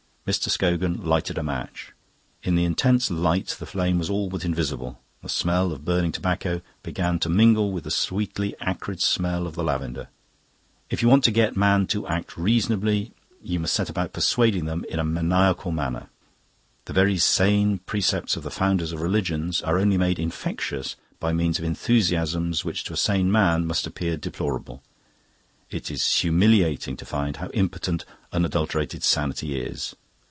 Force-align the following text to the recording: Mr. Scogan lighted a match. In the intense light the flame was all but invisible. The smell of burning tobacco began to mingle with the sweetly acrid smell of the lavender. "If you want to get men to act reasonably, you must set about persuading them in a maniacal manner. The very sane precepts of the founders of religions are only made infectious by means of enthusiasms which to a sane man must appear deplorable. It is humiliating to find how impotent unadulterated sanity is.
Mr. 0.27 0.49
Scogan 0.49 1.03
lighted 1.03 1.37
a 1.37 1.43
match. 1.43 1.91
In 2.43 2.55
the 2.55 2.63
intense 2.63 3.09
light 3.09 3.47
the 3.59 3.65
flame 3.65 3.97
was 3.97 4.09
all 4.09 4.29
but 4.29 4.45
invisible. 4.45 5.01
The 5.23 5.27
smell 5.27 5.71
of 5.73 5.83
burning 5.83 6.11
tobacco 6.13 6.61
began 6.83 7.17
to 7.19 7.27
mingle 7.29 7.71
with 7.71 7.83
the 7.83 7.91
sweetly 7.91 8.55
acrid 8.61 9.01
smell 9.01 9.45
of 9.47 9.55
the 9.55 9.63
lavender. 9.63 10.07
"If 10.91 11.01
you 11.01 11.09
want 11.09 11.23
to 11.25 11.31
get 11.31 11.57
men 11.57 11.85
to 11.87 12.07
act 12.07 12.37
reasonably, 12.37 13.11
you 13.43 13.59
must 13.59 13.73
set 13.73 13.89
about 13.89 14.13
persuading 14.13 14.65
them 14.65 14.85
in 14.89 14.99
a 14.99 15.03
maniacal 15.03 15.71
manner. 15.71 16.07
The 16.85 16.93
very 16.93 17.17
sane 17.17 17.79
precepts 17.79 18.37
of 18.37 18.43
the 18.43 18.51
founders 18.51 18.93
of 18.93 19.01
religions 19.01 19.61
are 19.63 19.79
only 19.79 19.97
made 19.97 20.19
infectious 20.19 20.95
by 21.19 21.33
means 21.33 21.57
of 21.59 21.65
enthusiasms 21.65 22.63
which 22.63 22.83
to 22.85 22.93
a 22.93 22.95
sane 22.95 23.29
man 23.31 23.65
must 23.65 23.87
appear 23.87 24.15
deplorable. 24.15 24.81
It 25.71 25.89
is 25.89 26.07
humiliating 26.21 26.95
to 26.97 27.05
find 27.05 27.37
how 27.37 27.49
impotent 27.49 28.05
unadulterated 28.31 29.03
sanity 29.03 29.57
is. 29.59 29.95